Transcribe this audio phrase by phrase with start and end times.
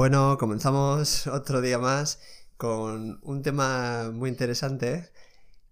[0.00, 2.20] Bueno, comenzamos otro día más
[2.56, 5.10] con un tema muy interesante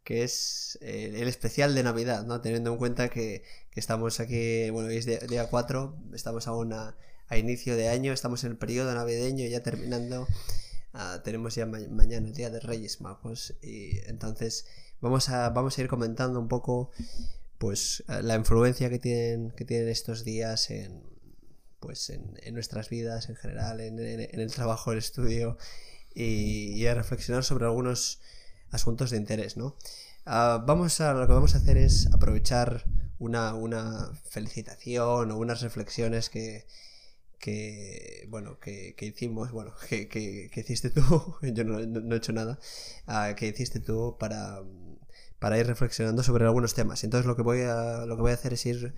[0.04, 2.42] que es eh, el especial de Navidad, ¿no?
[2.42, 3.42] Teniendo en cuenta que,
[3.74, 6.94] estamos aquí, bueno, hoy es día, 4, estamos aún a,
[7.38, 10.28] inicio de año, estamos en el periodo navideño, ya terminando,
[10.92, 14.66] ah, tenemos ya mañana el Día de Reyes Magos y entonces
[15.00, 16.90] vamos a, vamos a ir comentando un poco
[17.56, 21.17] pues la influencia que tienen, que tienen estos días en,
[21.80, 25.56] pues en, nuestras vidas en general, en, el trabajo, el estudio
[26.14, 28.20] y, a reflexionar sobre algunos
[28.70, 29.76] asuntos de interés, ¿no?
[30.26, 32.84] Ah, vamos a, lo que vamos a hacer es aprovechar
[33.18, 36.66] una, una felicitación o unas reflexiones que,
[37.38, 42.58] que bueno que, hicimos bueno que, que, hiciste tú yo no, he hecho nada
[43.06, 44.62] ah, que hiciste tú para
[45.38, 48.34] para ir reflexionando sobre algunos temas entonces lo que voy a lo que voy a
[48.34, 48.94] hacer es ir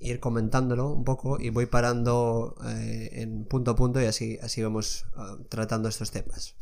[0.00, 4.62] ir comentándolo un poco y voy parando eh, en punto a punto y así, así
[4.62, 6.56] vamos ah, tratando estos temas.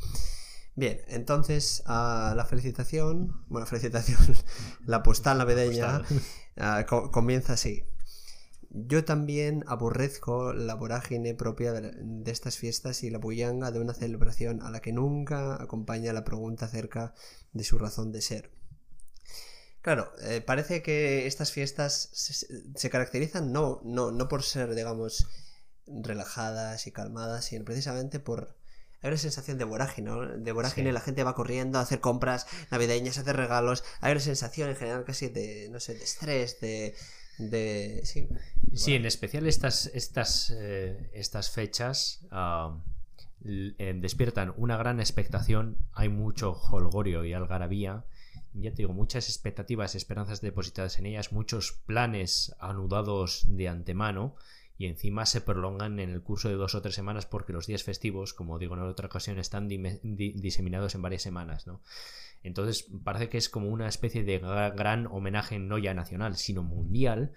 [0.74, 4.36] Bien, entonces a la felicitación, bueno, felicitación,
[4.84, 6.02] la postal navideña
[6.56, 7.84] ah, comienza así.
[8.70, 14.60] Yo también aborrezco la vorágine propia de, estas fiestas y la bullanga de una celebración
[14.62, 17.14] a la que nunca acompaña la pregunta acerca
[17.54, 18.50] de su razón de ser.
[19.86, 25.28] Claro, eh, parece que estas fiestas se, caracterizan no, no, no por ser, digamos,
[25.86, 28.56] relajadas y calmadas, sino precisamente por...
[29.00, 30.26] Hay una sensación de vorágine, ¿no?
[30.26, 33.84] De vorágine, la gente va corriendo a hacer compras navideñas, a hacer regalos.
[34.00, 36.96] Hay una sensación en general casi de, no sé, de estrés, de...
[37.38, 38.28] de sí,
[38.74, 42.26] sí en especial estas, estas, eh, estas fechas
[43.44, 48.04] eh, despiertan una gran expectación, hay mucho holgorio y algarabía
[48.60, 54.36] ya te digo, muchas expectativas, esperanzas depositadas en ellas, muchos planes anudados de antemano
[54.78, 57.82] y encima se prolongan en el curso de dos o tres semanas porque los días
[57.82, 61.80] festivos, como digo en otra ocasión, están diseminados en varias semanas, ¿no?
[62.42, 67.32] Entonces parece que es como una especie de gran homenaje no ya nacional, sino mundial,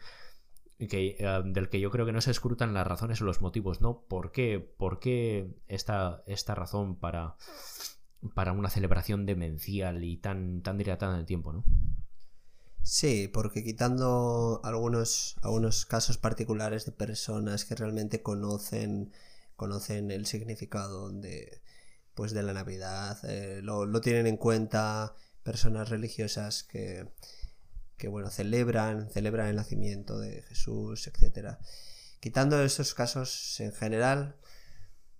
[0.80, 4.02] eh, del que yo creo que no se escrutan las razones o los motivos, ¿no?
[4.08, 7.36] ¿Por qué, por qué esta, esta razón para
[8.34, 11.64] para una celebración demencial y tan, tan dilatada en el tiempo, ¿no?
[12.82, 19.12] Sí, porque quitando algunos, algunos casos particulares de personas que realmente conocen,
[19.56, 21.62] conocen el significado de,
[22.14, 25.14] pues de la Navidad, eh, lo, lo, tienen en cuenta
[25.44, 27.08] personas religiosas que,
[27.98, 31.60] que bueno, celebran, celebran el nacimiento de Jesús, etcétera.
[32.20, 34.36] Quitando esos casos en general,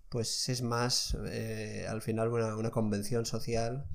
[0.10, 3.86] pues es más eh, al final una, convención social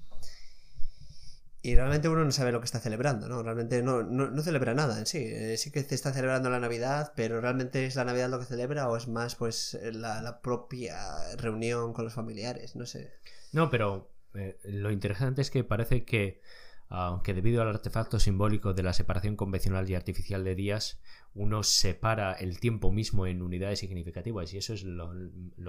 [1.62, 3.42] y realmente uno no sabe lo que está celebrando, ¿no?
[3.42, 5.24] Realmente no, no, celebra nada en sí.
[5.24, 8.44] Eh, sí que te está celebrando la Navidad, pero realmente es la Navidad lo que
[8.44, 10.96] celebra o es más pues la, propia
[11.36, 13.14] reunión con los familiares, no sé.
[13.52, 16.42] No, pero eh, lo interesante es que parece que
[16.88, 21.00] aunque debido al artefacto simbólico de la separación convencional y artificial de días,
[21.34, 24.52] uno separa el tiempo mismo en unidades significativas.
[24.54, 25.12] Y eso es lo,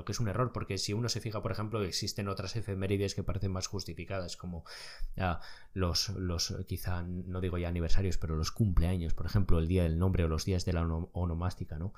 [0.06, 3.24] que es un error porque si uno se fija por ejemplo existen otras efemérides que
[3.24, 4.64] parecen más justificadas como
[5.18, 5.42] ah,
[5.74, 9.98] los, los quizá no digo ya aniversarios pero los cumpleaños por ejemplo el día del
[9.98, 11.94] nombre o los días de la onomástica no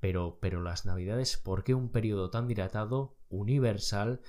[0.00, 4.20] pero, pero las navidades ¿por qué un periodo tan dilatado universal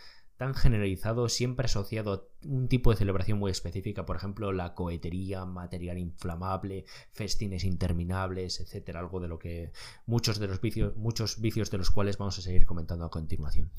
[0.43, 5.45] tan generalizado, siempre asociado a un tipo de celebración muy específica, por ejemplo, la cohetería,
[5.45, 6.83] material inflamable,
[7.13, 9.71] festines interminables, etcétera, algo de lo que
[10.05, 13.71] muchos de los vicios, muchos vicios de los cuales vamos a seguir comentando a continuación.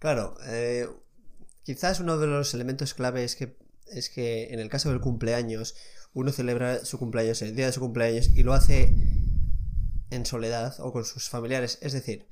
[0.00, 0.88] Claro, eh,
[1.62, 3.56] quizás uno de los elementos clave es que,
[3.86, 5.76] es que en el caso del cumpleaños,
[6.12, 8.92] uno celebra su cumpleaños el día de su cumpleaños y lo hace
[10.10, 12.26] en soledad o con sus familiares, es decir,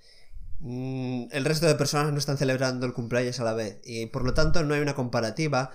[0.60, 4.34] el resto de personas no están celebrando el cumpleaños a la vez y por lo
[4.34, 5.70] tanto no hay una comparativa,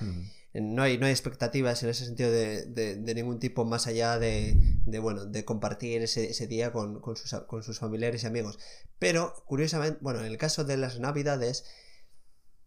[0.53, 4.57] no, hay, no hay expectativas en ese sentido de, ningún tipo más allá de,
[5.01, 8.59] bueno, de compartir ese, día con, sus, con sus familiares y amigos.
[8.99, 11.65] Pero, curiosamente, bueno, en el caso de las navidades,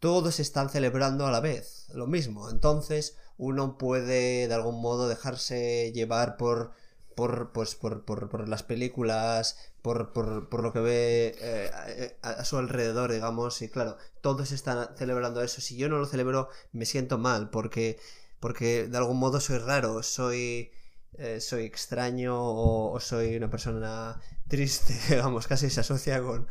[0.01, 2.51] todos están celebrando a la vez lo mismo.
[2.51, 6.73] Entonces, uno puede de algún modo dejarse llevar por
[7.17, 12.59] por, pues, por, por, por las películas, por, por, lo que ve eh, a, su
[12.59, 15.63] alrededor, digamos, y claro, todos están celebrando eso.
[15.63, 17.99] Si yo no lo celebro, me siento mal, porque,
[18.39, 20.71] porque de algún modo soy raro, soy,
[21.15, 26.47] eh, soy extraño o, soy una persona triste, digamos, casi se asocia con,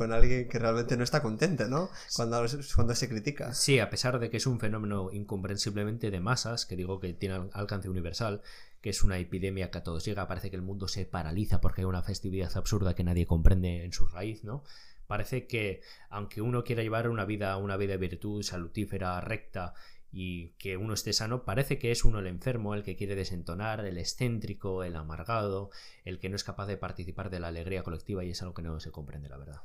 [0.00, 1.90] con alguien que realmente no está contento, ¿no?
[2.16, 2.42] Cuando,
[2.74, 3.52] cuando se critica.
[3.52, 7.50] Sí, a pesar de que es un fenómeno incomprensiblemente de masas, que digo que tiene
[7.52, 8.40] alcance universal,
[8.80, 11.82] que es una epidemia que a todos llega, parece que el mundo se paraliza porque
[11.82, 14.64] hay una festividad absurda que nadie comprende en su raíz, ¿no?
[15.06, 19.74] Parece que aunque uno quiera llevar una vida, una vida de virtud, salutífera, recta,
[20.12, 23.84] y que uno esté sano, parece que es uno el enfermo, el que quiere desentonar,
[23.84, 25.70] el excéntrico, el amargado,
[26.04, 28.62] el que no es capaz de participar de la alegría colectiva y es algo que
[28.62, 29.62] no se comprende, la verdad.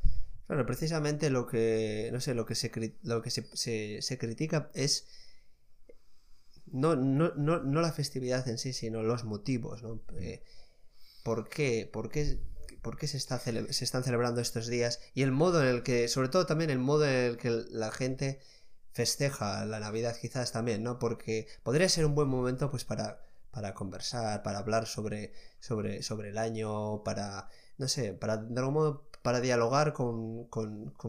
[0.47, 2.71] Claro, precisamente lo que, no sé, lo que se,
[3.01, 5.07] lo que se, critica es
[6.67, 10.01] no, no, no, no, la festividad en sí, sino los motivos, ¿no?
[10.19, 10.43] Eh,
[11.23, 11.89] ¿Por qué?
[11.91, 12.37] ¿Por qué,
[12.83, 14.99] por qué se, está se están celebrando estos días?
[15.15, 17.91] Y el modo en el que, sobre todo también el modo en el que la
[17.91, 18.39] gente
[18.95, 20.99] festeja la Navidad quizás también, ¿no?
[20.99, 23.19] Porque podría ser un buen momento pues para,
[23.51, 28.73] para conversar, para hablar sobre, sobre, sobre el año, para, no sé, para de algún
[28.73, 30.47] modo para dialogar con,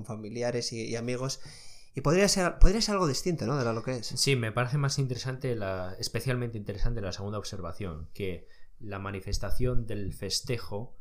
[0.04, 1.40] familiares y, amigos.
[1.94, 3.56] Y podría ser, podría ser algo distinto, ¿no?
[3.56, 4.06] De lo que es.
[4.08, 8.48] Sí, me parece más interesante, la, especialmente interesante la segunda observación, que
[8.80, 10.95] la manifestación del festejo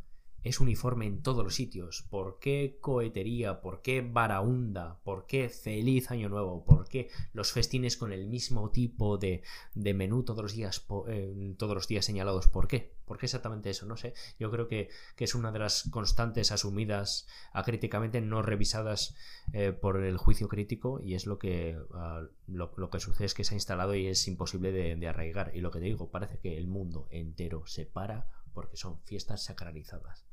[0.46, 2.06] es uniforme en todos los sitios.
[2.08, 3.62] ¿Por qué cohetería?
[3.62, 5.00] ¿Por qué baraunda?
[5.04, 6.64] ¿Por qué feliz año nuevo?
[6.64, 9.42] ¿Por qué los festines con el mismo tipo de,
[9.74, 12.48] menú todos los días eh, todos los días señalados?
[12.48, 12.94] ¿Por qué?
[13.06, 13.88] ¿Por qué exactamente eso?
[13.88, 14.14] No sé.
[14.40, 19.16] Yo creo que, es una de las constantes asumidas acríticamente, no revisadas
[19.52, 23.44] eh, por el juicio crítico, y es lo que, ah, lo, que sucede es que
[23.44, 25.54] se ha instalado y es imposible de, de arraigar.
[25.56, 29.44] Y lo que te digo, parece que el mundo entero se para porque son fiestas
[29.44, 30.26] sacralizadas.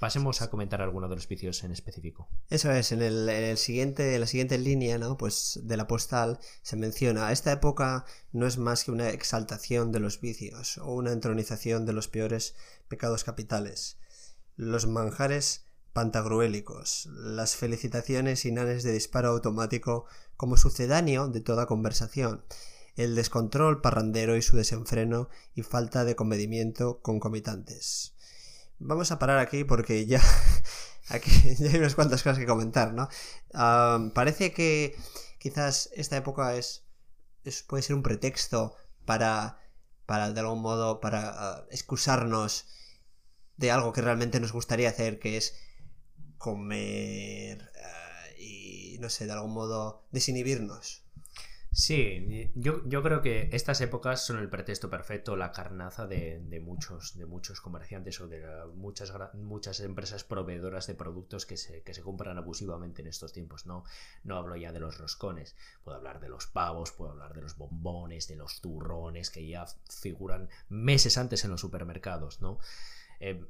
[0.00, 2.28] Pasemos a comentar algunos de los vicios en específico.
[2.50, 5.16] Eso es, en, el, siguiente, en la siguiente línea ¿no?
[5.16, 10.00] pues de la postal se menciona, esta época no es más que una exaltación de
[10.00, 12.56] los vicios o una entronización de los peores
[12.88, 13.98] pecados capitales.
[14.56, 20.06] Los manjares pantagruélicos, las felicitaciones inanes de disparo automático
[20.36, 22.44] como sucedáneo de toda conversación,
[22.98, 28.16] el descontrol parrandero y su desenfreno y falta de comedimiento concomitantes.
[28.80, 30.20] Vamos a parar aquí porque ya,
[31.08, 33.08] aquí ya hay unas cuantas cosas que comentar, ¿no?
[34.14, 34.96] parece que
[35.38, 36.84] quizás esta época es,
[37.68, 38.74] puede ser un pretexto
[39.04, 39.60] para,
[40.04, 42.66] para de algún modo, para ah, excusarnos
[43.56, 45.54] de algo que realmente nos gustaría hacer, que es
[46.36, 51.07] comer ah, y, no sé, de algún modo desinhibirnos.
[51.70, 57.26] Sí, yo, creo que estas épocas son el pretexto perfecto, la carnaza de, muchos, de
[57.26, 58.42] muchos comerciantes o de
[58.74, 63.66] muchas, muchas empresas proveedoras de productos que se, que se compran abusivamente en estos tiempos.
[63.66, 63.84] No,
[64.24, 67.56] no hablo ya de los roscones, puedo hablar de los pavos, puedo hablar de los
[67.56, 72.58] bombones, de los turrones que ya figuran meses antes en los supermercados, ¿no?
[73.20, 73.44] Eh,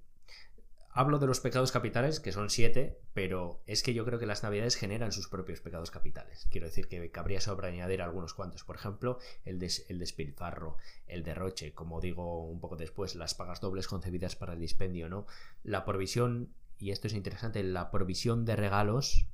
[0.98, 4.42] Hablo de los pecados capitales, que son siete, pero es que yo creo que las
[4.42, 6.48] navidades generan sus propios pecados capitales.
[6.50, 8.64] Quiero decir que cabría sobre añadir algunos cuantos.
[8.64, 13.86] Por ejemplo, el, el despilfarro, el derroche, como digo un poco después, las pagas dobles
[13.86, 15.28] concebidas para el dispendio, ¿no?
[15.62, 16.48] La provisión,
[16.80, 19.28] y esto es interesante, la provisión de regalos,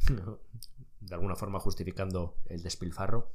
[1.00, 3.30] de alguna forma justificando el despilfarro,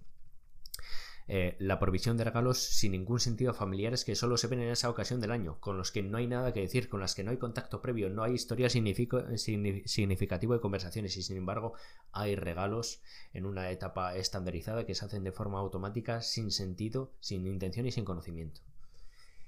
[1.32, 4.90] eh, la provisión de regalos sin ningún sentido familiares que solo se ven en esa
[4.90, 7.30] ocasión del año, con los que no hay nada que decir, con las que no
[7.30, 11.74] hay contacto previo, no hay historia significativa de conversaciones y sin embargo
[12.12, 17.46] hay regalos en una etapa estandarizada que se hacen de forma automática, sin sentido, sin
[17.46, 18.62] intención y sin conocimiento.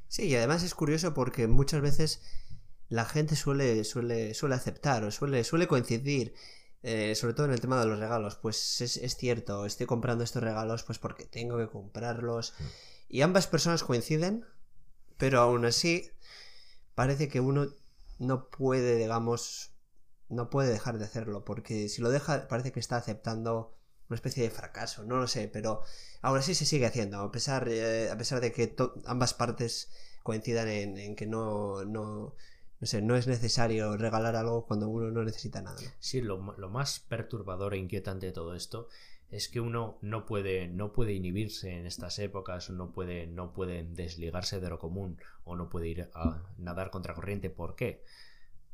[0.07, 2.21] Sí, y además es curioso porque muchas veces
[2.89, 6.35] la gente suele, suele, suele aceptar o suele, suele coincidir
[6.83, 10.41] eh, sobre todo en el tema de los regalos, pues es, cierto, estoy comprando estos
[10.41, 12.53] regalos pues porque tengo que comprarlos.
[12.57, 12.63] Mm.
[13.09, 14.45] Y ambas personas coinciden,
[15.17, 16.09] pero aún así
[16.95, 17.67] parece que uno
[18.19, 19.73] no puede, digamos,
[20.29, 23.77] no puede dejar de hacerlo, porque si lo deja parece que está aceptando
[24.09, 25.83] una especie de fracaso, no lo sé, pero
[26.21, 29.89] aún así se sigue haciendo, a pesar, eh, a pesar de que ambas partes
[30.23, 32.35] coincidan en, en que no, no,
[32.81, 35.77] no sé, no es necesario regalar algo cuando uno no necesita nada.
[35.99, 38.89] Sí, lo, más perturbador e inquietante de todo esto
[39.29, 43.83] es que uno no puede, no puede inhibirse en estas épocas, no puede, no puede
[43.83, 47.51] desligarse de lo común o no puede ir a nadar contracorriente.
[47.51, 48.03] ¿Por qué?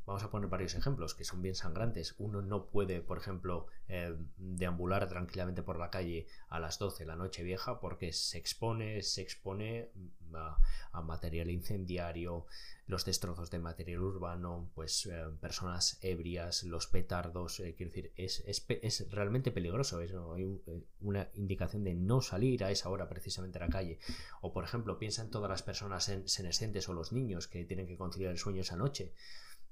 [0.08, 2.16] Vamos a poner varios ejemplos que son bien sangrantes.
[2.18, 7.08] Uno no puede, por ejemplo, eh, deambular tranquilamente por la calle a las 12 de
[7.08, 9.92] la noche vieja porque se expone, se expone
[10.94, 12.46] a material incendiario,
[12.86, 18.46] los destrozos de material urbano, pues eh, personas ebrias, los petardos, eh, quiero decir, es,
[18.48, 20.62] es, realmente peligroso, eso, hay
[21.02, 24.00] una indicación de no salir a esa hora precisamente a la calle.
[24.40, 27.98] O por ejemplo, piensa en todas las personas senescentes o los niños que tienen que
[27.98, 29.14] conciliar el sueño esa noche.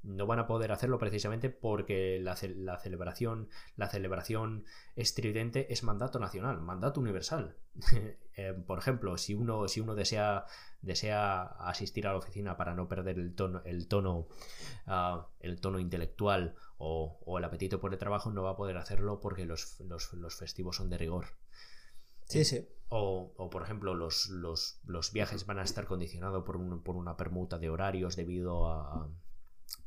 [0.06, 6.62] No van a poder hacerlo precisamente porque la, celebración, la celebración estridente es mandato nacional,
[6.62, 7.56] mandato universal.
[8.38, 10.44] Eh, por ejemplo, si uno, si uno desea,
[10.82, 14.28] desea asistir a la oficina para no perder el tono, el tono,
[14.88, 19.22] ah, el tono intelectual o, el apetito por el trabajo, no va a poder hacerlo
[19.22, 19.78] porque los,
[20.38, 21.28] festivos son de rigor.
[22.26, 22.68] Sí, sí.
[22.90, 27.70] O, por ejemplo, los, los, viajes van a estar condicionados por, por una permuta de
[27.70, 29.10] horarios debido a,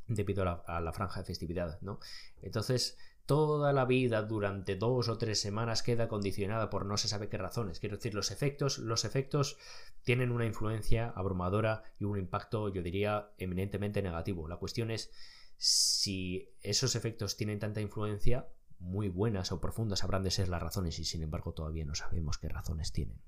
[0.08, 2.00] debido a la, franja de festividad, ¿no?
[2.42, 2.96] Entonces,
[3.26, 7.36] toda la vida durante dos o tres semanas queda condicionada por no se sabe qué
[7.36, 7.78] razones.
[7.78, 9.58] Quiero decir, los efectos, los efectos
[10.02, 14.48] tienen una influencia abrumadora y un impacto, yo diría, eminentemente negativo.
[14.48, 15.10] La cuestión es
[15.58, 18.48] si esos efectos tienen tanta influencia,
[18.78, 22.38] muy buenas o profundas habrán de ser las razones y sin embargo todavía no sabemos
[22.38, 23.20] qué razones tienen.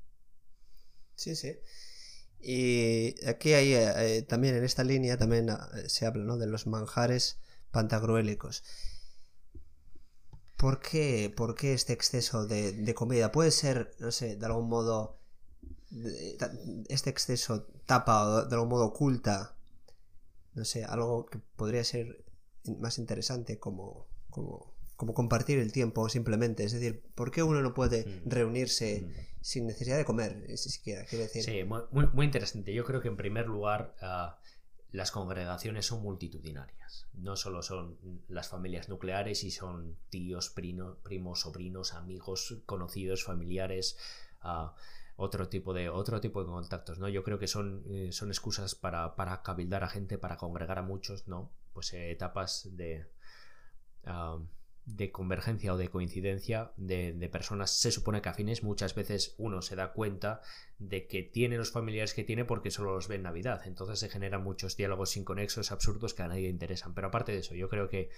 [1.14, 1.58] Sí, sí.
[2.42, 6.38] Y aquí hay eh, también en esta línea también eh, se habla ¿no?
[6.38, 7.38] de los manjares
[7.70, 8.64] pantagruélicos.
[10.56, 13.32] ¿Por qué, ¿Por qué este exceso de, comida?
[13.32, 15.18] Puede ser, no sé, de algún modo,
[16.88, 19.56] este exceso tapa o de algún modo oculta,
[20.54, 22.24] no sé, algo que podría ser
[22.78, 24.69] más interesante como, como
[25.00, 26.62] como compartir el tiempo simplemente.
[26.62, 28.28] Es decir, ¿por qué uno no puede mm.
[28.28, 29.40] reunirse mm.
[29.40, 31.06] sin necesidad de comer, si siquiera?
[31.06, 31.42] Quiero decir.
[31.42, 32.74] Sí, muy, muy, interesante.
[32.74, 34.38] Yo creo que en primer lugar ah,
[34.92, 37.08] las congregaciones son multitudinarias.
[37.14, 37.96] No solo son
[38.28, 43.96] las familias nucleares y son tíos, primos, sobrinos, amigos, conocidos, familiares.
[44.42, 44.74] Ah,
[45.16, 48.74] otro tipo de otro tipo de contactos no yo creo que son, eh, son excusas
[48.74, 53.06] para, para cabildar a gente para congregar a muchos no pues eh, etapas de
[54.06, 54.38] ah,
[54.96, 59.76] de convergencia o de coincidencia de, personas se supone que afines muchas veces uno se
[59.76, 60.40] da cuenta
[60.78, 63.62] de que tiene los familiares que tiene porque solo los ve en Navidad.
[63.66, 66.94] Entonces se generan muchos diálogos inconexos absurdos que a nadie interesan.
[66.94, 68.10] Pero aparte de eso yo creo que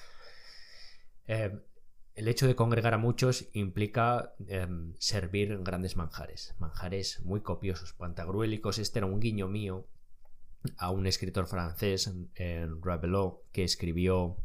[1.26, 1.58] eh,
[2.14, 6.54] el hecho de congregar a muchos implica em, servir grandes manjares.
[6.58, 8.78] Manjares muy copiosos pantagruélicos.
[8.78, 9.86] Este era un guiño mío
[10.76, 12.68] a un escritor francés eh,
[13.52, 14.36] que escribió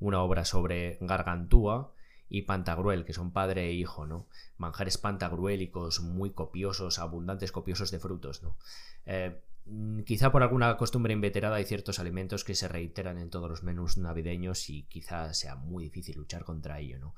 [0.00, 1.92] una obra sobre Gargantúa
[2.28, 4.26] y Pantagruel, que son padre e hijo, ¿no?
[4.58, 8.56] Manjares pantagruélicos, muy copiosos, abundantes, copiosos de frutos, ¿no?
[9.06, 13.48] Eh, mm, quizá por alguna costumbre inveterada hay ciertos alimentos que se reiteran en todos
[13.48, 17.14] los menús navideños y quizá sea muy difícil luchar contra ello, ¿no?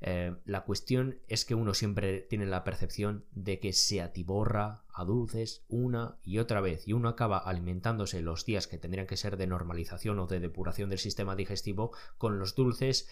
[0.00, 5.04] Eh, la cuestión es que uno siempre tiene la percepción de que se atiborra a
[5.04, 9.36] dulces una y otra vez y uno acaba alimentándose los días que tendrían que ser
[9.36, 13.08] de normalización o de depuración del sistema digestivo con los dulces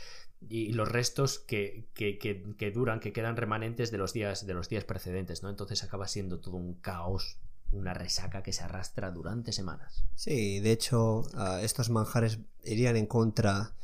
[0.48, 4.84] y los restos que, que, duran, que quedan remanentes de los días, de los días
[4.84, 5.50] precedentes, ¿no?
[5.50, 7.38] Entonces acaba siendo todo un caos
[7.72, 10.04] una resaca que se arrastra durante semanas.
[10.14, 11.24] Sí, de hecho,
[11.60, 13.74] estos manjares irían en contra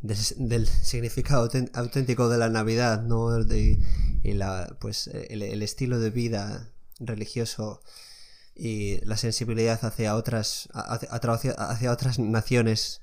[0.00, 3.30] del, significado auténtico de la Navidad, ¿no?
[3.40, 7.82] y la, pues, el, estilo de vida religioso
[8.54, 13.00] y la sensibilidad hacia otras, hacia otras naciones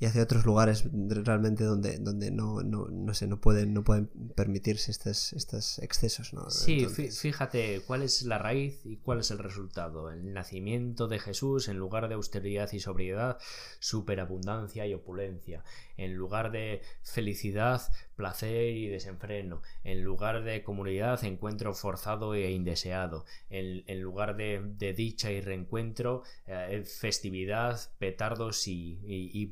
[0.00, 4.08] y hacia otros lugares realmente donde, donde no, no, no, sé, no, pueden, no pueden
[4.34, 6.32] permitirse estos, estos excesos.
[6.34, 6.50] ¿no?
[6.50, 10.10] Sí, fíjate cuál es la raíz y cuál es el resultado.
[10.10, 13.38] El nacimiento de Jesús en lugar de austeridad y sobriedad,
[13.78, 15.62] superabundancia y opulencia.
[15.96, 17.82] En lugar de felicidad,
[18.16, 19.62] placer y desenfreno.
[19.82, 23.24] En lugar de comunidad, encuentro forzado e indeseado.
[23.50, 29.50] En, en lugar de, de, dicha y reencuentro, eh, festividad, petardos y, y,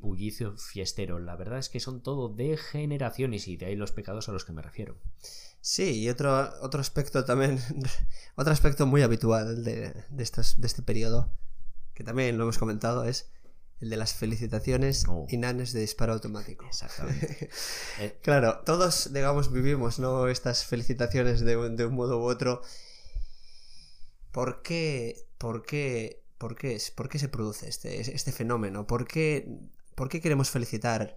[0.56, 1.18] fiestero.
[1.18, 4.52] La verdad es que son todo degeneraciones y de ahí los pecados a los que
[4.52, 4.96] me refiero.
[5.61, 7.61] Sí, y otro, otro aspecto también,
[8.34, 10.22] otro aspecto muy habitual de, de, de
[10.66, 11.30] este periodo,
[11.94, 13.30] que también lo hemos comentado, es
[13.82, 15.26] el de las felicitaciones oh.
[15.28, 16.66] inanes de disparo automático.
[16.66, 17.50] Exactamente.
[18.00, 20.28] Eh, claro, todos, digamos, vivimos ¿no?
[20.28, 22.62] estas felicitaciones de, de un modo u otro.
[24.30, 28.86] ¿Por qué, por qué, por qué, por qué se produce este, este fenómeno?
[28.86, 29.46] ¿Por qué
[29.94, 31.16] ¿Por qué queremos felicitar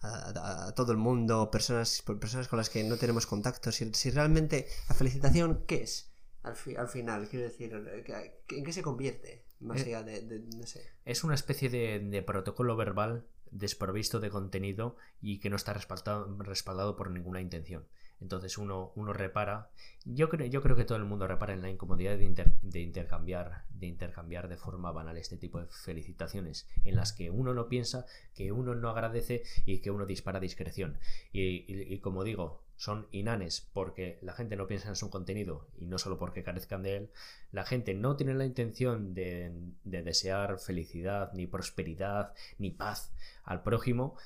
[0.00, 3.70] a, todo el mundo, personas, personas con las que no tenemos contacto?
[3.70, 6.10] Si, realmente la felicitación, ¿qué es?
[6.42, 9.41] Al, al final, quiero decir, ¿en qué se convierte?
[9.62, 10.82] Más eh, allá de, no sé.
[11.04, 16.96] Es una especie de, protocolo verbal desprovisto de contenido y que no está respaldado, respaldado
[16.96, 17.84] por ninguna intención.
[18.22, 19.70] Entonces uno, uno repara.
[20.04, 23.64] Yo creo, yo creo que todo el mundo repara en la incomodidad de, de, intercambiar,
[23.70, 28.06] de intercambiar de forma banal este tipo de felicitaciones, en las que uno no piensa,
[28.34, 30.98] que uno no agradece y que uno dispara discreción.
[31.32, 35.86] Y, y, como digo, son inanes porque la gente no piensa en su contenido y
[35.86, 37.10] no solo porque carezcan de él,
[37.52, 39.52] la gente no tiene la intención de,
[39.84, 43.12] de desear felicidad, ni prosperidad, ni paz
[43.44, 44.16] al prójimo,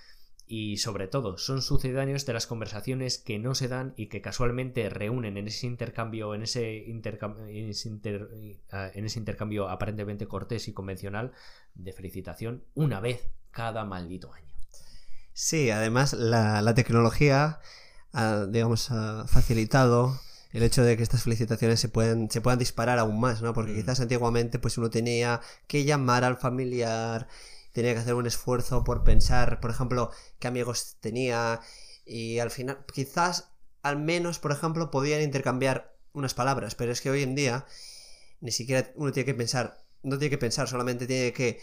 [0.46, 4.88] y sobre todo son sucedáneos de las conversaciones que no se dan y que casualmente
[4.88, 11.32] reúnen en ese intercambio, en ese, intercambio, en ese, intercambio aparentemente cortés y convencional
[11.75, 14.46] de felicitación una vez cada maldito año.
[15.32, 17.60] Sí, además la, tecnología
[18.16, 20.20] ha, digamos, ha facilitado
[20.52, 23.52] el hecho de que estas felicitaciones se puedan, se puedan disparar aún más, ¿no?
[23.52, 23.76] Porque mm.
[23.76, 27.28] quizás antiguamente pues uno tenía que llamar al familiar
[27.76, 31.61] tenía que hacer un esfuerzo por pensar, por ejemplo, qué amigos tenía
[32.06, 33.50] y al final quizás
[33.82, 37.66] al menos, por ejemplo, podían intercambiar unas palabras, pero es que hoy en día
[38.40, 41.61] ni siquiera uno tiene que pensar, no tiene que pensar, solamente tiene que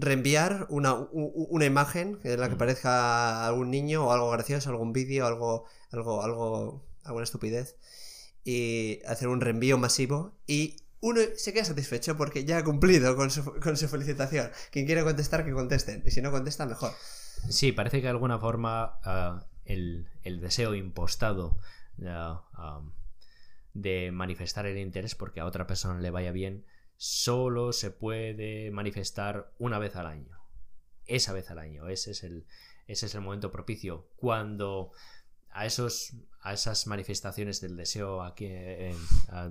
[0.00, 5.26] reenviar una, una imagen en la que parezca algún niño o algo gracioso, algún vídeo,
[5.26, 7.76] algo, algo, algo, alguna estupidez
[8.44, 13.30] y hacer un reenvío masivo y uno se queda satisfecho porque ya ha cumplido con
[13.30, 14.50] su, felicitación.
[14.72, 16.02] Quien quiera contestar, que contesten.
[16.04, 16.92] Y si no contesta, mejor.
[17.48, 21.58] Sí, parece que de alguna forma ah, el, deseo impostado
[22.04, 22.82] ah,
[23.74, 26.64] de manifestar el interés porque a otra persona le vaya bien
[26.98, 30.36] solo se puede manifestar una vez al año.
[31.06, 31.88] Esa vez al año.
[31.88, 32.44] Ese es el,
[32.86, 34.08] ese es el momento propicio.
[34.16, 34.92] Cuando
[35.50, 36.12] a esos
[36.42, 38.94] a esas manifestaciones del deseo eh,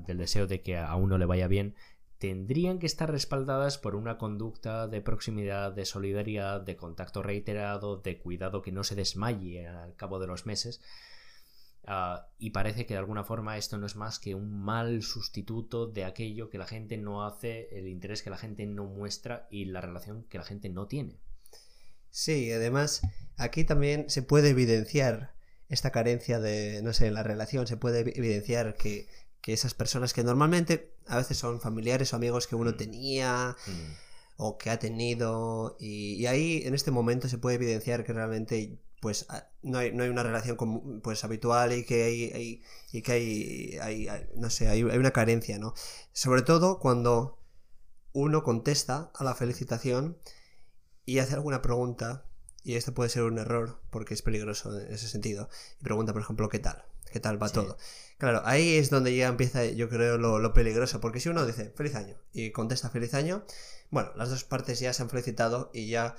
[0.05, 1.75] del deseo de que a uno le vaya bien
[2.19, 8.17] tendrían que estar respaldadas por una conducta de proximidad, de solidaridad, de contacto reiterado, de
[8.17, 10.81] cuidado que no se desmaye al cabo de los meses.
[11.89, 15.87] Ah, y parece que de alguna forma esto no es más que un mal sustituto
[15.87, 19.63] de aquello que la gente no hace, el interés que la gente no muestra y
[19.63, 21.17] la relación que la gente no tiene.
[22.11, 23.01] Sí, además
[23.37, 25.33] aquí también se puede evidenciar
[25.69, 29.07] esta carencia de, no sé, en la relación, se puede evidenciar que,
[29.45, 32.75] esas personas que normalmente a veces son familiares o amigos que uno mm.
[32.75, 33.93] tenía mm.
[34.35, 39.27] o que ha tenido y, ahí en este momento se puede evidenciar que realmente pues
[39.61, 40.57] no hay, no hay una relación
[41.01, 45.73] pues habitual y que hay, y que hay, no sé hay, hay una carencia no
[46.13, 47.39] sobre todo cuando
[48.13, 50.17] uno contesta a la felicitación
[51.05, 52.25] y hace alguna pregunta
[52.67, 55.47] y esto puede ser un error porque es peligroso en ese sentido.
[55.79, 56.83] Y pregunta, por ejemplo, ¿qué tal?
[57.09, 57.77] ¿Qué tal va todo?
[58.17, 61.95] Claro, ahí es donde ya empieza, yo creo, lo, peligroso, porque si uno dice feliz
[61.95, 63.45] año y contesta feliz año,
[63.89, 66.17] bueno, las dos partes ya se han felicitado y ya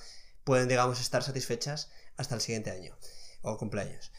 [0.49, 2.97] pueden, digamos, estar satisfechas hasta el siguiente año
[3.43, 4.13] o cumpleaños.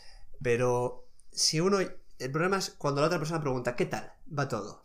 [0.44, 4.84] Pero si uno, el problema es cuando la otra persona pregunta ¿qué tal va todo?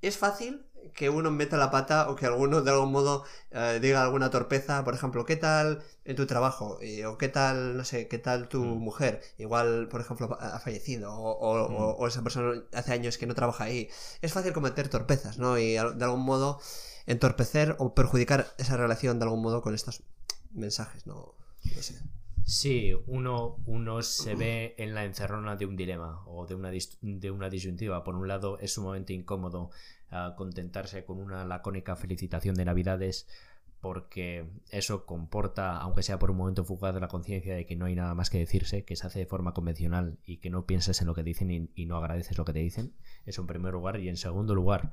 [0.00, 0.64] Es fácil
[0.94, 4.84] que uno meta la pata o que alguno de algún modo eh, diga alguna torpeza,
[4.84, 6.78] por ejemplo, ¿qué tal en tu trabajo?
[7.08, 8.78] o ¿qué tal, no sé, qué tal tu mm.
[8.78, 9.22] mujer?
[9.38, 12.06] Igual, por ejemplo, ha fallecido o, mm.
[12.06, 13.88] esa persona hace años que no trabaja ahí.
[14.22, 15.58] Es fácil cometer torpezas, ¿no?
[15.58, 16.60] Y de algún modo
[17.06, 20.04] entorpecer o perjudicar esa relación de algún modo con estos
[20.54, 21.34] mensajes, ¿no?
[21.80, 22.00] Sé.
[22.44, 27.30] Sí, uno, uno se ve en la encerrona de un dilema o de una, de
[27.30, 28.04] una disyuntiva.
[28.04, 29.70] Por un lado, es sumamente incómodo
[30.10, 33.26] ah, contentarse con una lacónica felicitación de Navidades
[33.84, 37.94] porque eso comporta, aunque sea por un momento fugaz la conciencia de que no hay
[37.94, 41.06] nada más que decirse, que se hace de forma convencional y que no pienses en
[41.06, 42.94] lo que dicen y, no agradeces lo que te dicen.
[43.26, 44.00] Eso en primer lugar.
[44.00, 44.92] Y en segundo lugar,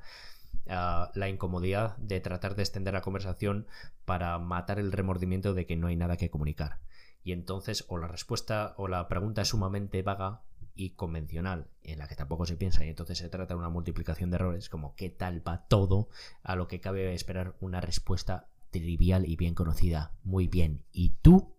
[0.68, 3.66] ah, la incomodidad de tratar de extender la conversación
[4.04, 6.80] para matar el remordimiento de que no hay nada que comunicar
[7.24, 10.42] y entonces o la respuesta o la pregunta es sumamente vaga
[10.74, 14.30] y convencional, en la que tampoco se piensa, y entonces se trata de una multiplicación
[14.30, 16.08] de errores, como qué tal va todo,
[16.42, 20.12] a lo que cabe esperar una respuesta trivial y bien conocida.
[20.24, 20.82] Muy bien.
[20.92, 21.54] ¿Y tú?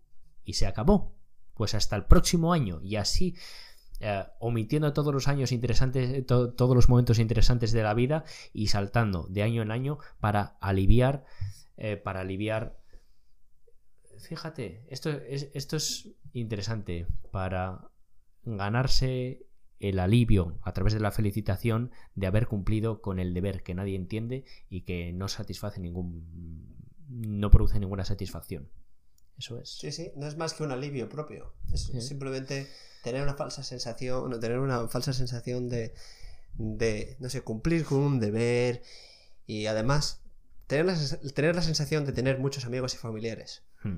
[0.46, 1.13] Y se acabó.
[1.54, 2.82] Pues hasta el próximo año.
[2.82, 3.36] Y así,
[4.06, 9.28] eh, omitiendo todos los años interesantes, todos los momentos interesantes de la vida y saltando
[9.30, 11.24] de año en año para aliviar,
[11.78, 12.84] eh, para aliviar
[14.20, 17.89] fíjate, esto es, esto es interesante para
[18.44, 19.48] ganarse
[19.80, 23.96] el alivio a través de la felicitación de haber cumplido con el deber que nadie
[23.96, 26.76] entiende y que no satisface ningún
[27.08, 28.70] no produce ninguna satisfacción.
[29.38, 29.69] Eso es.
[29.69, 31.54] Sí, sí, no es más que un alivio propio.
[31.74, 32.67] Es simplemente
[33.04, 35.93] tener una falsa sensación, tener una falsa sensación de,
[36.58, 38.82] de, no sé, cumplir con un deber
[39.46, 40.22] y además
[40.67, 40.96] tener la,
[41.34, 43.63] tener la sensación de tener muchos amigos y familiares.
[43.84, 43.98] Hmm.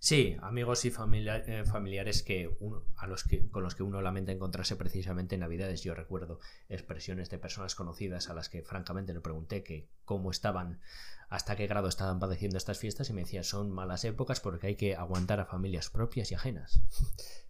[0.00, 2.50] Sí, amigos y eh, familiares que
[2.96, 5.82] a los que, con los que uno lamenta encontrarse precisamente en Navidades.
[5.82, 10.80] Yo recuerdo expresiones de personas conocidas a las que francamente le pregunté que cómo estaban,
[11.28, 14.76] hasta qué grado estaban padeciendo estas fiestas y me decía son malas épocas porque hay
[14.76, 16.80] que aguantar a familias propias y ajenas.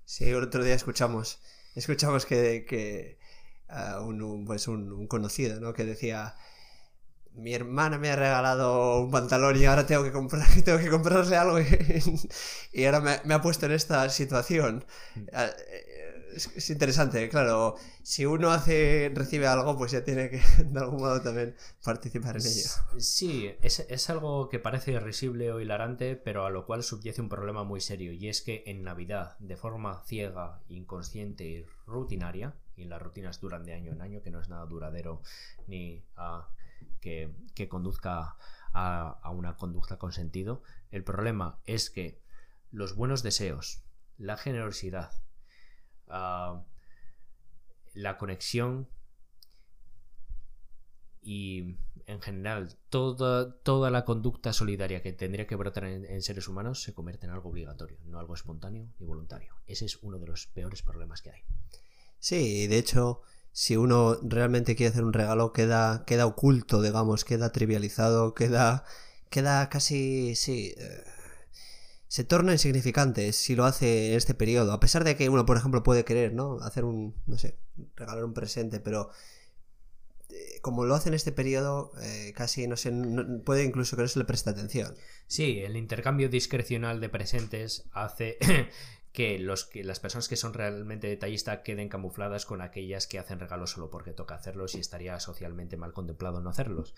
[0.07, 1.41] Sí, otro día escuchamos,
[1.75, 3.19] escuchamos que, que
[4.01, 5.75] un, pues un, conocido, ¿no?
[5.75, 6.35] Que decía
[7.39, 11.37] mi hermana me ha regalado un pantalón y ahora tengo que comprar tengo que comprarle
[11.37, 11.59] algo
[12.73, 14.85] y, ahora me, ha puesto en esta situación.
[15.15, 15.21] Mm.
[15.33, 17.77] ah, eh, es, interesante claro.
[18.03, 22.43] Si uno hace recibe algo pues ya tiene que de algún modo también participar en
[22.43, 22.71] ello.
[22.99, 27.29] Sí es, es algo que parece risible o hilarante pero a lo cual subyace un
[27.29, 32.85] problema muy serio y es que en navidad de forma ciega inconsciente y rutinaria y
[32.85, 35.21] las rutinas duran de año en año que no es nada duradero
[35.67, 36.49] ni a
[37.01, 38.37] que, conduzca
[38.73, 40.63] a, una conducta con sentido.
[40.91, 42.21] El problema es que
[42.71, 43.83] los buenos deseos,
[44.17, 45.11] la generosidad,
[46.09, 46.65] ah,
[47.95, 48.89] la conexión
[51.21, 56.83] y en general toda, toda la conducta solidaria que tendría que brotar en, seres humanos
[56.83, 59.55] se convierte en algo obligatorio, no algo espontáneo ni voluntario.
[59.67, 61.43] Ese es uno de los peores problemas que hay.
[62.19, 63.21] Sí, de hecho,
[63.59, 68.85] si uno realmente quiere hacer un regalo, queda, queda oculto, digamos, queda trivializado, queda,
[69.31, 71.03] queda casi, sí, eh,
[72.07, 74.73] se torna insignificante si lo hace en este periodo.
[74.73, 76.61] A pesar de que uno, por ejemplo, puede querer, ¿no?
[76.61, 77.57] Hacer un, no sé,
[77.97, 79.11] regalar un presente, pero
[80.31, 82.93] eh, como lo hace en este periodo, eh, casi no sé,
[83.45, 84.95] puede incluso que no se le preste atención.
[85.27, 88.39] Sí, el intercambio discrecional de presentes hace
[89.19, 93.91] que, las personas que son realmente detallistas queden camufladas con aquellas que hacen regalos solo
[93.91, 96.95] porque toca hacerlos y estaría socialmente mal contemplado no hacerlos.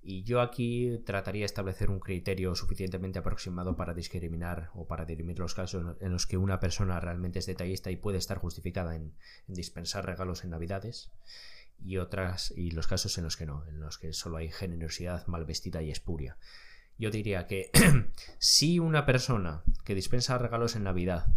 [0.00, 5.40] Y yo aquí trataría de establecer un criterio suficientemente aproximado para discriminar o para dirimir
[5.40, 9.12] los casos en los que una persona realmente es detallista y puede estar justificada en,
[9.48, 11.10] dispensar regalos en Navidades
[11.84, 15.26] y otras y los casos en los que no, en los que solo hay generosidad
[15.26, 16.38] mal vestida y espuria.
[16.98, 17.72] Yo diría que
[18.38, 21.34] si una persona que dispensa regalos en Navidad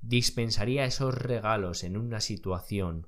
[0.00, 3.06] dispensaría esos regalos en una situación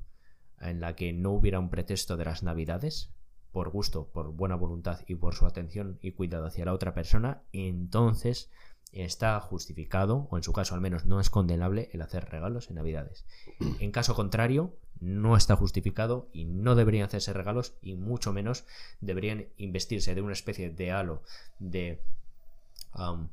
[0.61, 3.11] en la que no hubiera un pretexto de las Navidades,
[3.53, 7.43] por gusto, por buena voluntad y por su atención y cuidado hacia la otra persona,
[7.53, 8.51] entonces
[8.93, 12.77] está justificado, o en su caso al menos no es condenable, el hacer regalos en
[12.77, 13.25] Navidades.
[13.81, 18.65] En caso contrario, no está justificado y no deberían hacerse regalos y mucho menos
[19.01, 21.23] deberían investirse de una especie de halo
[21.59, 22.03] de...
[22.95, 23.29] Um,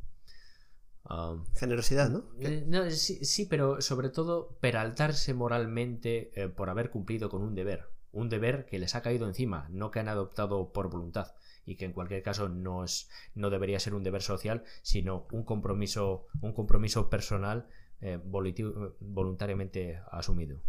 [1.09, 2.25] um, Generosidad, ¿no?
[2.39, 7.85] Eh, sí, pero sobre todo peraltarse moralmente eh, por haber cumplido con un deber.
[8.11, 11.33] Un deber que les ha caído encima, no que han adoptado por voluntad
[11.65, 15.43] y que en cualquier caso no, es, no debería ser un deber social, sino un
[15.43, 17.67] compromiso, un compromiso personal
[18.01, 20.59] eh, voluntariamente asumido.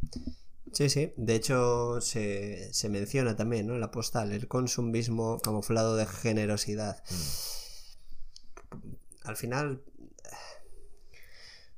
[0.73, 1.13] Sí, sí.
[1.17, 3.79] De hecho, se, menciona también, ¿no?
[3.79, 7.03] La postal, el consumismo camuflado de generosidad.
[7.11, 8.77] Mm.
[9.25, 9.83] Al final,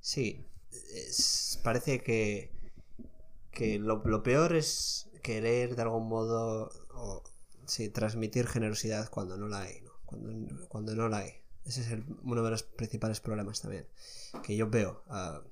[0.08, 0.42] sí,
[1.62, 2.50] parece que,
[3.50, 7.22] que lo, peor es querer de algún modo o,
[7.66, 9.92] sí, transmitir generosidad cuando no la hay, ¿no?
[10.06, 11.32] Cuando, cuando no la hay.
[11.66, 13.86] Ese es uno de los principales problemas también
[14.42, 15.04] que yo veo.
[15.08, 15.42] Ah,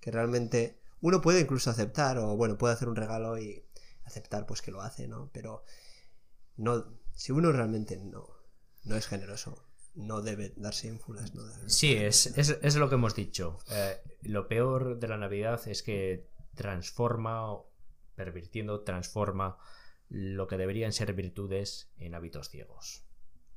[0.00, 3.64] que realmente uno puede incluso aceptar o bueno, puede hacer un regalo y
[4.04, 5.30] aceptar pues que lo hace, ¿no?
[5.32, 5.64] Pero
[6.58, 8.28] no, si uno realmente no,
[8.84, 9.67] no es generoso,
[9.98, 11.34] no debe darse ínfulas.
[11.34, 13.58] No sí, es, es, lo que hemos dicho.
[13.70, 17.56] Eh, lo peor de la Navidad es que transforma,
[18.14, 19.58] pervirtiendo, transforma
[20.08, 23.04] lo que deberían ser virtudes en hábitos ciegos.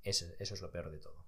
[0.03, 1.25] eso es lo peor de todo.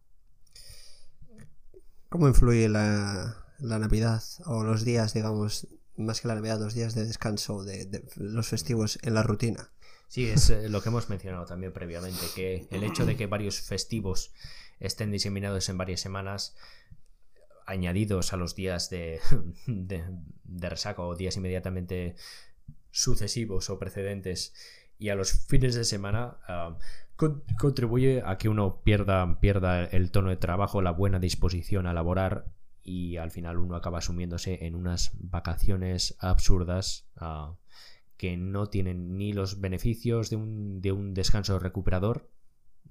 [2.09, 6.95] ¿Cómo influye la, la Navidad o los días, digamos, más que la Navidad, los días
[6.95, 9.71] de descanso de, los festivos en la rutina.
[10.07, 13.61] Sí, es eh, lo que hemos mencionado también previamente, que el hecho de que varios
[13.61, 14.31] festivos
[14.83, 16.55] estén diseminados en varias semanas,
[17.65, 19.19] añadidos a los días de,
[19.65, 22.15] de, resaca o días inmediatamente
[22.91, 24.53] sucesivos o precedentes
[24.99, 26.77] y a los fines de semana ah,
[27.57, 32.45] contribuye a que uno pierda, pierda el tono de trabajo, la buena disposición a laborar
[32.83, 37.55] y al final uno acaba asumiéndose en unas vacaciones absurdas ah,
[38.17, 42.29] que no tienen ni los beneficios de un, de un descanso recuperador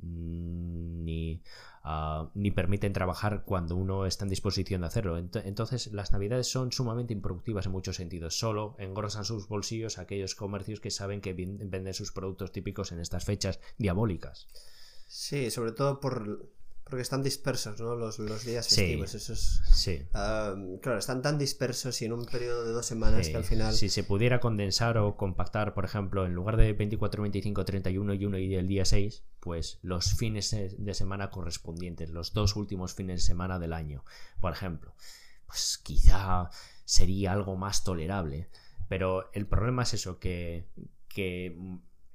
[0.03, 1.43] ni,
[1.83, 5.17] ah, ni, permiten trabajar cuando uno está en disposición de hacerlo.
[5.19, 8.39] Entonces las navidades son sumamente improductivas en muchos sentidos.
[8.39, 13.25] Solo engrosan sus bolsillos aquellos comercios que saben que venden sus productos típicos en estas
[13.25, 14.49] fechas diabólicas.
[15.07, 16.49] Sí, sobre todo por
[16.85, 17.95] Porque están dispersos, ¿no?
[17.95, 19.15] Los, los días festivos.
[19.15, 20.03] Esos, Sí.
[20.13, 23.73] ah, claro, están tan dispersos y en un periodo de dos semanas que al final.
[23.73, 28.25] Si se pudiera condensar o compactar, por ejemplo, en lugar de 24, 25, 31 y
[28.27, 33.23] 1 y el día 6, pues los fines de semana correspondientes, los dos últimos fines
[33.23, 34.05] de semana del año,
[34.41, 34.95] por ejemplo,
[35.47, 36.51] pues quizá
[36.85, 38.49] sería algo más tolerable.
[38.89, 40.67] Pero el problema es eso, que,
[41.09, 41.57] que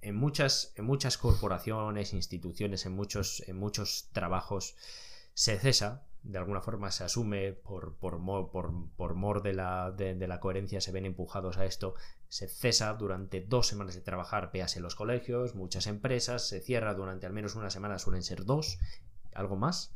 [0.08, 4.76] en muchas, en muchas corporaciones, instituciones, en muchos, en muchos trabajos
[5.34, 10.28] se cesa, de alguna forma se asume por, por, por, por mor de, la, de,
[10.28, 11.94] la coherencia, se ven empujados a esto,
[12.30, 17.26] se cesa durante dos semanas de trabajar, véase los colegios, muchas empresas, se cierra durante
[17.26, 18.80] al menos una semana, suelen ser dos,
[19.34, 19.94] algo más.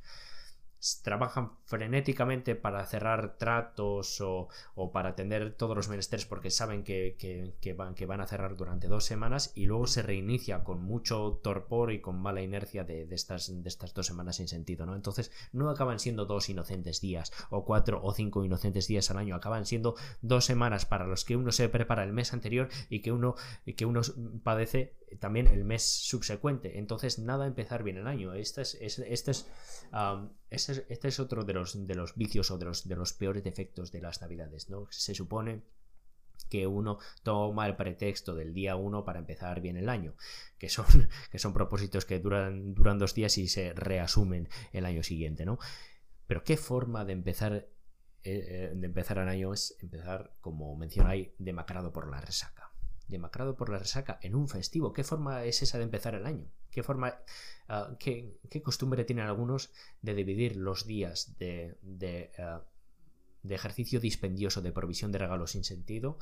[1.04, 7.16] Trabajan frenéticamente para cerrar tratos o, o para atender todos los menesteres porque saben que,
[7.62, 11.40] que, van, que van a cerrar durante dos semanas y luego se reinicia con mucho
[11.44, 14.96] torpor y con mala inercia de, de, estas, de estas dos semanas sin sentido, ¿no?
[14.96, 19.36] Entonces no acaban siendo dos inocentes días o cuatro o cinco inocentes días al año,
[19.36, 23.12] acaban siendo dos semanas para los que uno se prepara el mes anterior y que
[23.12, 23.36] uno,
[23.76, 24.02] que uno
[24.44, 26.78] padece también el mes subsecuente.
[26.78, 28.34] Entonces, nada empezar bien el año.
[28.34, 29.48] Este es, este es,
[30.50, 34.02] es, otro de los, de los vicios o de los, de los peores defectos de
[34.02, 34.70] las navidades.
[34.70, 34.88] ¿no?
[34.90, 35.64] Se supone
[36.50, 40.16] que uno toma el pretexto del día 1 para empezar bien el año,
[40.58, 40.86] que son,
[41.32, 45.60] que son propósitos que duran, duran dos días y se reasumen el año siguiente, ¿no?
[46.28, 47.68] Pero qué forma de empezar,
[48.24, 52.71] eh, de empezar el año es empezar, como mencionáis, demacrado por la resaca
[53.12, 54.94] demacrado por la resaca en un festivo.
[54.94, 56.50] ¿Qué forma es esa de empezar el año?
[56.72, 57.20] ¿Qué forma,
[57.70, 59.72] uh, qué, costumbre tienen algunos
[60.02, 62.62] de dividir los días de, de, uh,
[63.44, 66.18] de, ejercicio dispendioso de provisión de regalos sin sentido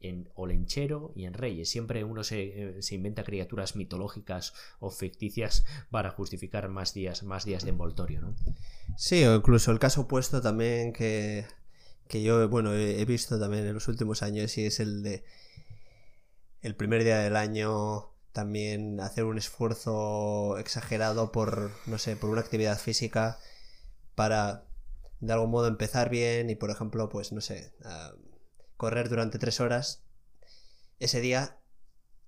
[0.00, 1.70] en Olenchero y en Reyes?
[1.70, 7.64] Siempre uno se, se, inventa criaturas mitológicas o ficticias para justificar más días, más días
[7.64, 8.36] de envoltorio, ¿no?
[8.96, 11.46] Sí, o incluso el caso opuesto también que,
[12.06, 15.24] que yo, bueno, he visto también en los últimos años y es el de
[16.64, 22.40] el primer día del año también hacer un esfuerzo exagerado por, no sé, por una
[22.40, 23.38] actividad física
[24.14, 24.64] para
[25.20, 27.74] de algún modo empezar bien y, por ejemplo, pues, no sé,
[28.78, 30.04] correr durante tres horas
[31.00, 31.58] ese día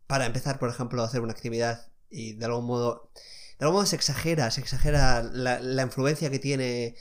[0.06, 3.10] para empezar, por ejemplo, a hacer una actividad y de algún modo,
[3.58, 6.94] de algún modo se exagera, se exagera la, la influencia que tiene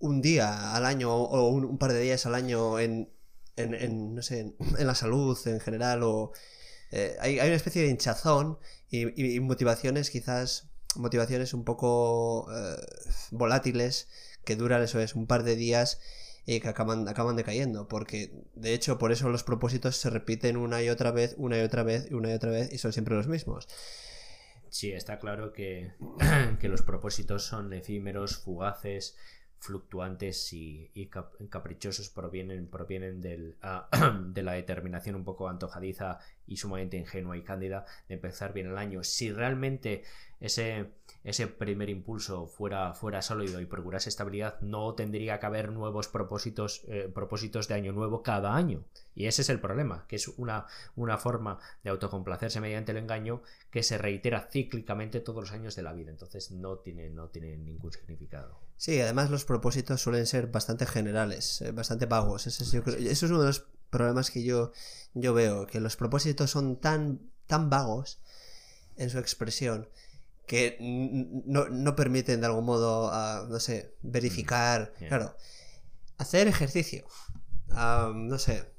[0.00, 3.14] un día al año o un, un par de días al año en,
[3.56, 6.32] en, en, no sé, en, la salud en general o
[6.90, 8.58] eh, hay, hay, una especie de hinchazón
[8.90, 12.76] y, motivaciones quizás motivaciones un poco eh,
[13.32, 14.08] volátiles
[14.44, 16.00] que duran eso es un par de días
[16.46, 20.82] y que acaban, acaban decayendo porque de hecho por eso los propósitos se repiten una
[20.82, 23.26] y otra vez una y otra vez una y otra vez y son siempre los
[23.26, 23.66] mismos.
[24.74, 25.92] Sí, está claro que,
[26.60, 29.16] que los propósitos son efímeros, fugaces,
[29.64, 36.58] fluctuantes y, y caprichosos provienen, provienen del, uh, de la determinación un poco antojadiza y
[36.58, 39.02] sumamente ingenua y cándida de empezar bien el año.
[39.02, 40.04] Si realmente
[40.38, 40.90] ese,
[41.22, 46.84] ese primer impulso fuera, fuera sólido y procurase estabilidad, no tendría que haber nuevos propósitos,
[46.88, 48.84] eh, propósitos de año nuevo cada año.
[49.14, 53.42] Y ese es el problema, que es una, una forma de autocomplacerse mediante el engaño
[53.70, 56.10] que se reitera cíclicamente todos los años de la vida.
[56.10, 58.63] Entonces no tiene, no tiene ningún significado.
[58.76, 62.46] Sí, además los propósitos suelen ser bastante generales, eh, bastante vagos.
[62.46, 64.72] Eso es, yo creo, eso es uno de los problemas que yo,
[65.14, 68.18] yo veo, que los propósitos son tan, tan vagos
[68.96, 69.88] en su expresión
[70.46, 70.76] que
[71.46, 74.92] no, no permiten de algún modo, uh, no sé, verificar.
[74.98, 75.08] Yeah.
[75.08, 75.36] Claro,
[76.18, 77.06] hacer ejercicio,
[77.70, 78.70] uh, no sé,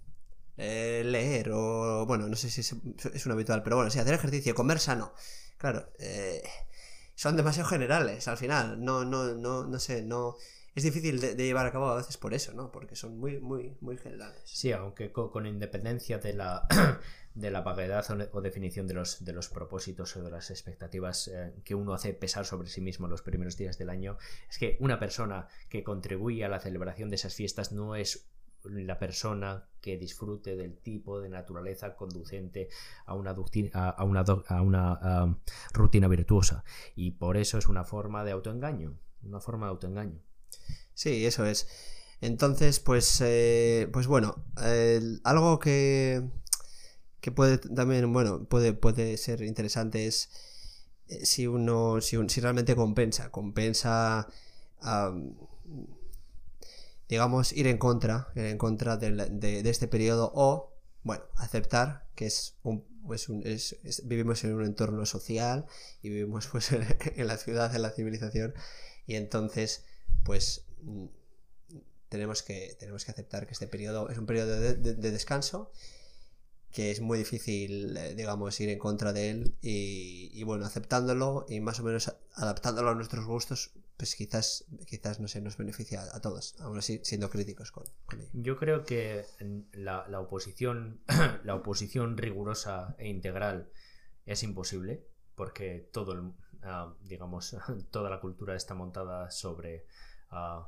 [0.57, 2.75] eh, leer o, bueno, no sé si es,
[3.13, 5.13] es, un habitual, pero bueno, sí, hacer ejercicio, comer sano.
[5.57, 6.43] Claro, eh,
[7.15, 8.83] son demasiado generales al final.
[8.83, 10.35] No, no, no, no sé, no.
[10.75, 12.69] Es difícil de, llevar a cabo a veces por eso, ¿no?
[12.69, 14.41] Porque son muy, muy, muy generales.
[14.43, 16.67] Sí, aunque con, con independencia de la,
[17.33, 21.29] de la vaguedad o, o, definición de los, de los propósitos o de las expectativas
[21.29, 24.17] eh, que uno hace pesar sobre sí mismo los primeros días del año,
[24.49, 28.27] es que una persona que contribuye a la celebración de esas fiestas no es
[28.69, 32.69] la persona que disfrute del tipo de naturaleza conducente
[33.05, 33.35] a una,
[33.73, 34.03] a,
[34.61, 35.37] una,
[35.73, 36.63] rutina virtuosa.
[36.95, 40.19] Y por eso es una forma de autoengaño, una forma de autoengaño.
[40.93, 41.67] Sí, eso es.
[42.21, 44.43] Entonces, pues, eh, pues bueno,
[45.23, 46.23] algo que,
[47.21, 50.29] que puede también, bueno, puede, puede ser interesante es
[51.07, 54.27] eh, si uno, si, realmente compensa, compensa...
[57.09, 62.55] digamos, ir en contra, ir en contra de, este periodo o, bueno, aceptar que es
[62.63, 65.65] un, es un, es, vivimos en un entorno social
[66.01, 68.53] y vivimos pues en, la ciudad, en la civilización.
[69.05, 69.85] Y entonces
[70.23, 71.05] pues mm,
[72.09, 75.71] tenemos que, tenemos que aceptar que este periodo es un periodo de, de descanso
[76.75, 81.61] que es muy difícil, eh, digamos, ir en contra de él y, bueno, aceptándolo y
[81.61, 86.19] más o menos adaptándolo a nuestros gustos, pues quizás, quizás no sé, nos beneficia a,
[86.19, 87.85] todos, aún así siendo críticos con,
[88.19, 88.29] ello.
[88.33, 89.25] Yo creo que
[89.71, 91.01] la, la oposición,
[91.43, 93.69] la oposición rigurosa e integral
[94.25, 95.05] es imposible
[95.35, 96.31] porque todo el,
[96.63, 97.55] ah, digamos,
[97.91, 99.85] toda la cultura está montada sobre
[100.31, 100.63] uh,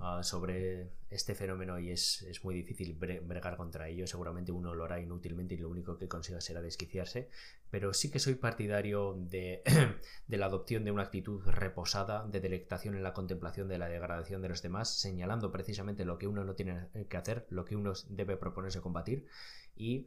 [0.00, 4.06] Ah, sobre este fenómeno y es, muy difícil bregar contra ello.
[4.06, 7.28] Seguramente uno lo hará inútilmente y lo único que consiga será desquiciarse.
[7.68, 9.62] Pero sí que soy partidario de,
[10.28, 14.40] de, la adopción de una actitud reposada, de delectación en la contemplación de la degradación
[14.40, 17.92] de los demás, señalando precisamente lo que uno no tiene que hacer, lo que uno
[18.08, 19.26] debe proponerse combatir
[19.74, 20.06] y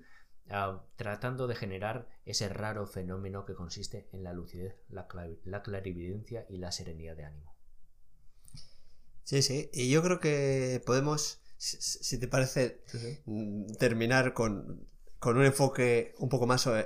[0.50, 6.60] ah, tratando de generar ese raro fenómeno que consiste en la lucidez, la clarividencia y
[6.60, 7.51] la serenidad de ánimo.
[9.24, 9.70] Sí, sí.
[9.74, 12.82] Y yo creo que podemos, si te parece,
[13.26, 14.88] mm, terminar con,
[15.24, 16.86] un enfoque un poco más eh,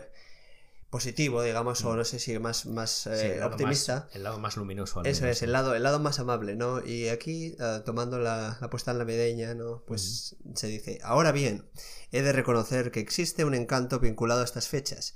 [0.89, 1.98] positivo, digamos, o mm.
[1.98, 4.10] no sé si más, más eh, optimista.
[4.13, 5.04] el lado más luminoso.
[5.04, 6.86] Eso es, el lado, el lado más amable, ¿no?
[6.86, 9.84] Y aquí, ah, tomando la, la postal navideña, ¿no?
[9.86, 11.69] Pues se dice, ahora bien,
[12.12, 15.15] he de reconocer que existe un encanto vinculado a estas fechas,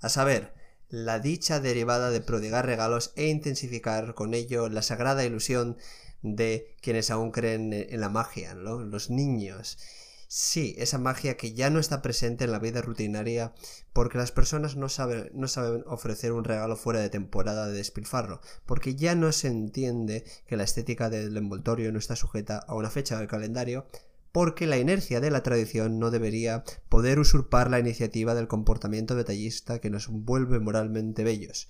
[0.00, 0.54] a saber,
[0.90, 5.78] la dicha derivada de prodigar regalos e intensificar con ello la sagrada ilusión
[6.22, 8.80] de quienes aún creen en la magia, ¿no?
[8.80, 9.78] Los niños.
[10.32, 13.52] Sí, esa magia que ya no está presente en la vida rutinaria
[13.92, 18.40] porque las personas no saben, no saben ofrecer un regalo fuera de temporada de despilfarro,
[18.64, 22.90] porque ya no se entiende que la estética del envoltorio no está sujeta a una
[22.90, 23.86] fecha del calendario,
[24.30, 29.80] porque la inercia de la tradición no debería poder usurpar la iniciativa del comportamiento detallista
[29.80, 31.68] que nos vuelve moralmente bellos.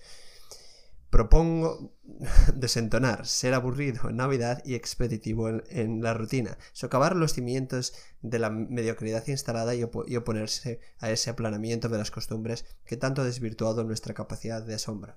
[1.11, 1.93] Propongo
[2.55, 8.51] desentonar, ser aburrido en Navidad y expeditivo en, la rutina, socavar los cimientos de la
[8.51, 14.15] mediocridad instalada y, oponerse a ese aplanamiento de las costumbres que tanto ha desvirtuado nuestra
[14.15, 15.17] capacidad de asombro.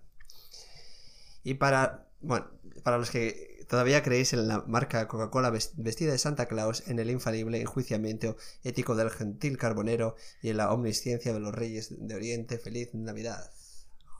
[1.43, 2.47] Y para, bueno,
[2.83, 7.11] para los que todavía creéis en la marca Coca-Cola vestida de Santa Claus, en el
[7.11, 12.57] infalible enjuiciamiento ético del gentil carbonero y en la omnisciencia de los reyes de Oriente,
[12.57, 13.51] feliz Navidad.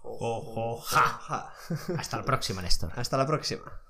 [1.98, 2.92] Hasta la próxima, Néstor.
[2.96, 3.83] Hasta la próxima.